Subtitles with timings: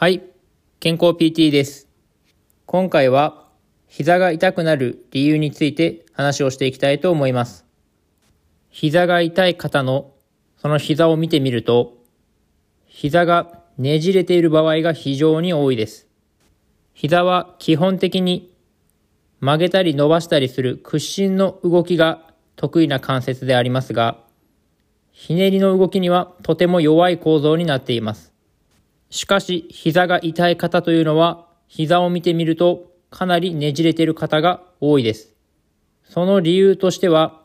[0.00, 0.22] はい、
[0.78, 1.86] 健康 PT です。
[2.64, 3.44] 今回は
[3.86, 7.66] 膝が痛くなる理由について話をしていきたいと思います。
[8.70, 10.14] 膝が痛い方の
[10.56, 11.98] その膝を見てみると、
[12.86, 16.08] 膝がねじれている場合が非常に多いです。
[16.94, 18.56] 膝は基本的に
[19.40, 22.22] 曲げたり伸ばしたりする屈伸の動きが
[22.56, 24.16] 得意な関節でありますが、
[25.12, 28.29] ひねりの動きにはとても弱い構造になっています。
[29.10, 35.34] しかし、膝が痛い方というのは、膝を見てみるとかなりねじれている方が多いです。
[36.04, 37.42] その理由としては、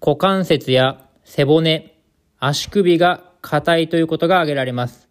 [0.00, 1.96] 股関節や背骨、
[2.38, 5.08] 足首が硬いということが挙げられます。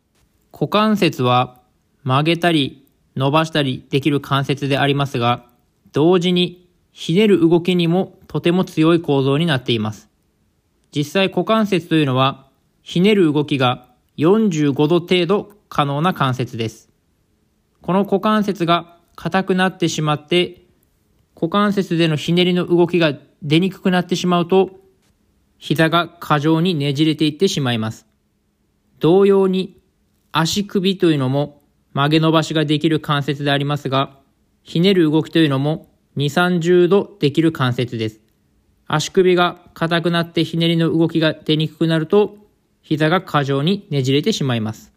[0.52, 1.61] 股関節は
[2.03, 5.45] 曲げたり伸ばしたりできる関節でありますが、
[5.91, 10.09] 同時にひねる動きにもとても強い構造になっています。
[10.95, 12.47] 実際股関節というのは、
[12.81, 16.89] ひねる動きが45度程度可能な関節です。
[17.81, 20.66] この股関節が硬くなってしまって、
[21.35, 24.71] 股関節でのひねりの動きが出にくくなってしまうと、
[25.57, 28.07] 膝が過剰にねじれていってしまいます。
[28.99, 29.79] 同様に、
[30.31, 31.61] 足首というのも
[31.94, 34.19] 曲げ伸ばしができる関節でありますが、
[34.63, 38.19] ひねる動きというのも2、30度できる関節です。
[38.88, 42.38] 足首が硬くなってひねりの動きが出にくくなると、
[42.81, 44.91] 膝が過剰にねじれてしまいます。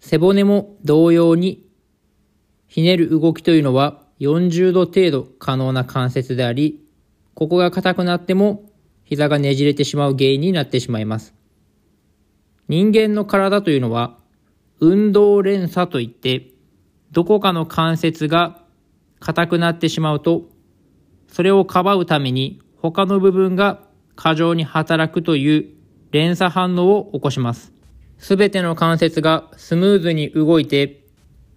[0.00, 1.68] 背骨も同様に、
[2.66, 6.84] ひねる動きというのは40度程度可能な関節であり、
[7.34, 8.64] ここが硬くなっても
[9.04, 11.34] 膝がねじれてしまう原因になってしまいます。
[12.68, 14.18] 人間の体というのは、
[14.78, 16.52] 運動連鎖といって、
[17.10, 18.62] どこかの関節が
[19.18, 20.44] 硬くなってしまうと、
[21.26, 23.82] それをかばうために他の部分が
[24.16, 25.66] 過剰に働くという
[26.12, 27.72] 連鎖反応を起こします。
[28.20, 31.00] すべての関節がスムーズに動いて、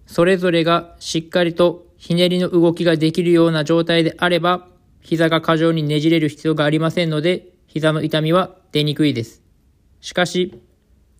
[0.06, 4.66] それぞれがしっかりとひねりの動きができるような状態であれば、
[5.02, 9.42] 膝が過剰にねじれる必要がありませんので、膝の痛みは出にくいです。
[10.00, 10.58] しかし、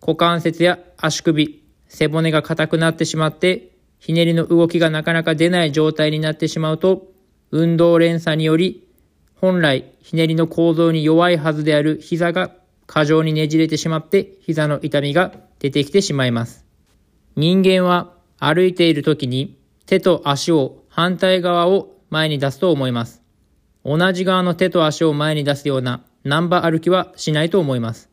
[0.01, 3.69] 股関節や足首、背骨が硬くなってしまって、
[3.99, 7.05] ひねりの動きがなかなか出ない状態になってしまうと、
[7.51, 8.87] 運動連鎖により、
[9.35, 12.49] 本来ひねりの構造に弱いはずである膝が
[12.87, 16.65] 過剰にねじれてしまって、膝の痛みが出てきてしまいます。
[17.35, 23.21] 人間は歩いている時に手と足を反対側を前に出すと思います。
[23.83, 28.09] 同じ側の手と足を前に出すような南波歩きはしないと思います。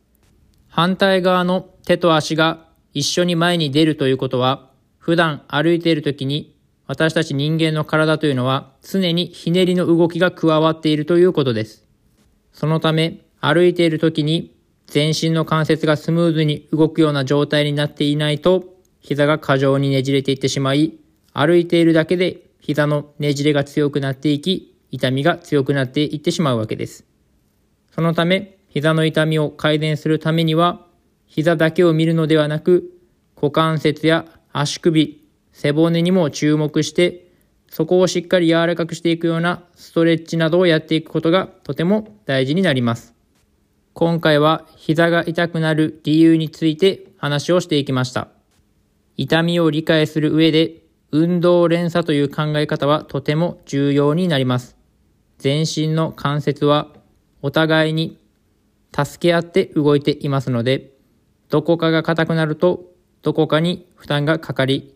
[0.68, 6.54] 反対側の手と足が一緒に前に出るということは、普段歩いている時に
[6.86, 11.86] 私たち人間の体というのは常にひねりの動きが加わっているということです。
[12.52, 14.54] そのため歩いている時に
[14.92, 18.64] 全身の関節がスムーズに動くような状態になっていないと
[19.00, 20.92] 膝が過剰にねじれていってしまい、
[21.32, 27.06] 歩いているだけで膝のねじれが強くなっていき、痛みが強くなっていってしまうわけです。
[27.90, 30.86] そのため、膝の痛みを改善するためには、
[31.24, 32.92] 膝だけを見るのではなく、
[33.34, 37.32] 股関節や足首、背骨にも注目して、
[37.66, 43.14] そこをしっかり柔らかくしていくようなストレッチなどをやっていくことがとても大事になります。
[43.94, 48.28] 今回は膝が痛くなる理由について話をしていきました。
[49.18, 50.76] 痛みを理解する上で、
[51.10, 54.76] 運動連鎖という考え方はとても重要になります。
[55.36, 56.88] 全身の関節は
[57.42, 58.18] お互いに
[58.96, 60.92] 助け合って動いていますので、
[61.50, 62.86] どこかが硬くなると、
[63.20, 64.94] どこかに負担がかかり、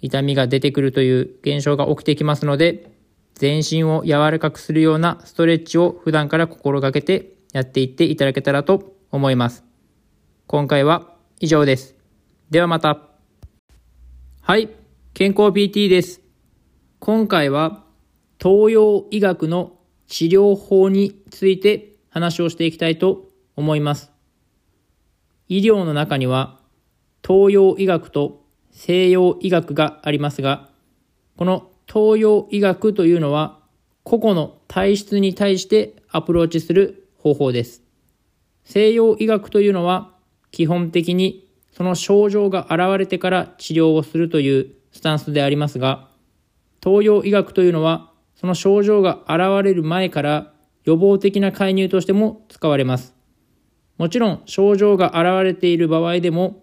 [0.00, 2.92] 痛みが出てくるという現象が起きてきますので、
[3.34, 9.62] 全身を柔らかくするようなストレッチを普段から心がけてやっていっていただけたらと思います。
[10.48, 11.94] 今回は以上です。
[12.50, 12.98] ではまた。
[14.42, 14.70] はい、
[15.14, 16.20] 健康 PT です。
[16.98, 17.84] 今回は
[18.42, 19.78] 東洋医学の
[20.08, 24.10] 治療法について話をしていきたいと思います。
[25.48, 26.58] 医療の中には
[27.24, 28.42] 東洋医学と
[28.72, 30.70] 西洋医学がありますが、
[31.36, 33.60] この東洋医学というのは
[34.02, 37.82] 個々の体質に対してアプローチする方法です。
[38.64, 40.12] 西洋医学というのは
[40.50, 46.10] 基本的にその症状が現れてから治療をするというスタンスでありますが、
[46.84, 50.52] 東洋医学というのはその症状が現れる前から
[50.84, 53.14] 予防的な介入としても使われます。
[53.96, 56.62] もちろん症状が現れている場合でも、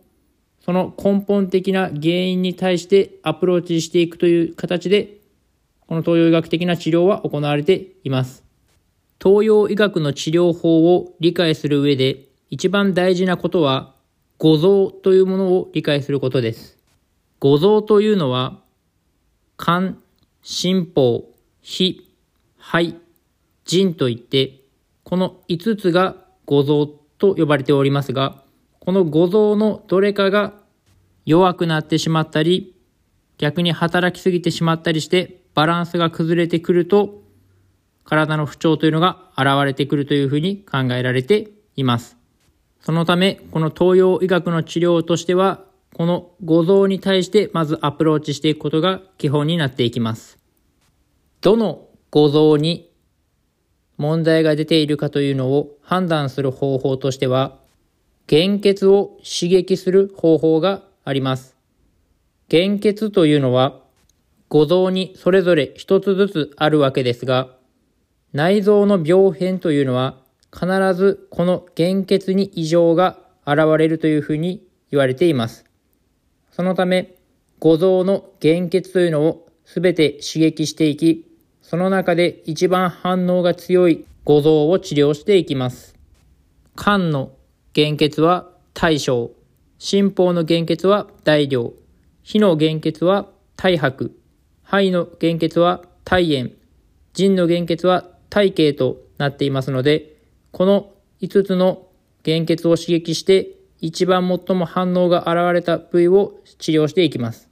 [0.63, 5.21] その根本的な原因に対してアプローチしていくという形で、
[5.87, 8.50] この東洋医学的な治療は行われています。
[9.23, 13.93] 東洋医学の治療法を理解する上で、一番大事なことは、
[14.39, 16.79] 五臓というものを理解することです。
[17.39, 18.59] 五臓というのは、
[19.59, 19.97] 肝、
[20.41, 21.29] 心法、
[21.61, 22.01] 脾、
[22.57, 22.95] 肺、
[23.65, 24.61] 腎といって、
[25.03, 26.15] この5つが
[26.47, 26.87] 五臓
[27.19, 28.41] と呼ばれておりますが、
[28.79, 30.53] この五臓のどれかが
[31.27, 32.73] 弱くなってしまったり、
[33.37, 37.21] 逆に働きすぎてしまったりしてバランスが崩れてくると、
[38.11, 41.47] 体の不調というのが現れてくるというふうに考えられて
[41.77, 42.17] います。
[42.81, 45.63] そのため、この東洋医学の治療としては、
[45.95, 50.37] この五臓に対してまずアプローチしていくことが基本になっていきます。
[51.39, 52.91] どの五臓に
[53.95, 57.59] 問題が出ているかというのを判断する方法としては、
[58.29, 61.55] 原血を刺激する方法があります。
[62.49, 63.79] 原血というのは、
[64.49, 67.60] 五臓にそれぞれ一つずつあるわけですが、
[68.33, 70.17] 内臓の病変というのは
[70.53, 75.65] 必ずこの原血に異常が現れるというふうに言われています。
[76.51, 77.15] そのため、
[77.59, 81.25] 五臓の原血というのをすべて刺激していき、
[81.61, 85.95] その中で一番反応が強い五臓を治療していきます。
[86.75, 87.31] 肝の
[87.73, 89.31] 原血は大小、
[89.77, 91.73] 心法の原血は大量、
[92.23, 94.11] 火の原血は大白、
[94.63, 96.51] 肺の原血は大炎、
[97.13, 100.15] 腎の原血は体系となっていますので、
[100.51, 101.85] この5つの
[102.25, 103.49] 原血を刺激して
[103.79, 107.49] 一番最も反応が現れた部位を治療していきます。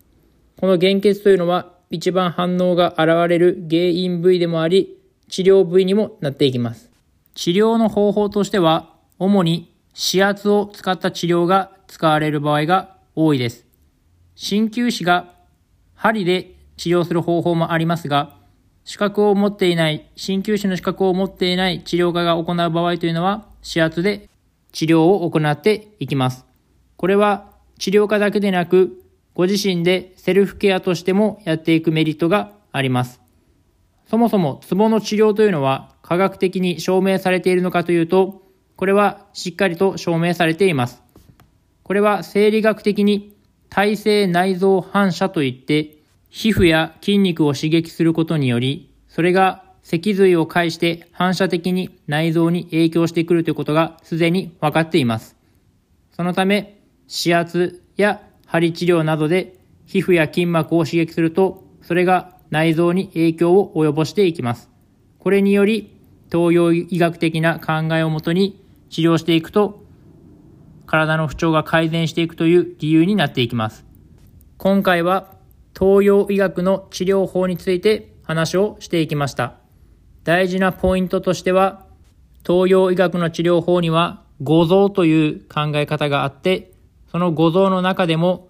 [0.58, 4.98] この原血というのは一番反応が現れる原因部位でもあり、
[5.28, 6.90] 治療部位にもなっていきます。
[7.36, 13.66] 治療の方法としては、主に指圧を使った治療が使われる場合が多いです。
[14.36, 15.34] 鍼灸師が
[15.96, 18.39] 針で治療する方法もありますが、
[18.84, 24.30] 資格を持っていない、鍼灸師の資格を持っていない治療家が行う場合というのは、指圧で
[24.72, 26.46] 治療を行っていきます。
[26.98, 29.04] これは治療家だけでなく、
[29.34, 33.22] ご自身でセルフケアとしてもやっていくメリットがあります。
[34.10, 38.42] そもそもツボの治療というのは科学的に証明されているのかというと、
[38.76, 41.04] これはしっかりと証明されています。
[41.84, 43.36] これは生理学的に
[43.70, 45.99] 体性内臓反射といって、
[46.30, 55.36] 皮膚や筋肉を刺激することにより、それが脊髄を介して反射的に内臓に影響してくるということがすでに分かっています。
[56.12, 56.80] そのため、
[57.10, 64.70] 指圧や針治療などで皮膚や筋膜を刺激すると、それが内臓に影響を及ぼしていきます。
[65.18, 65.96] これにより、
[66.32, 69.84] 東洋医学的な考えをもとに治療していくと、
[70.86, 73.86] 体の不調が改善していくという理由になっていきます。
[74.58, 75.39] 今回は
[75.80, 79.56] 東洋医学の治療法について話をしていきました。
[80.26, 81.86] 大事なポイントとしては、
[82.46, 86.74] 東洋医学の治療法には五臓という考え方があって、
[87.10, 88.50] その五臓の中でも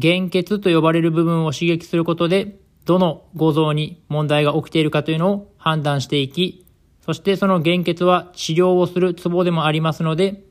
[0.00, 6.66] 原血と呼ばれる部分を刺激することで、どの五臓に問題が起きているかというのを判断していき、
[7.06, 10.44] そしてその原血は治療をするツボでもありますので、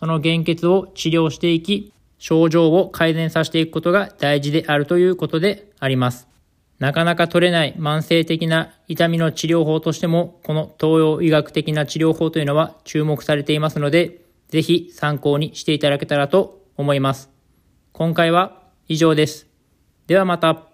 [0.00, 1.93] その原血を治療していき、
[2.24, 6.26] 症状を改善させていくことが大事であるということであります。
[6.78, 17.28] なかなか取れない慢性的な痛みの治療法としても、この東洋医学的な治療法というのは注目されていますので、ぜひ参考にしていただけたらと思います。
[17.92, 19.46] 今回は以上です。
[20.06, 20.73] ではまた。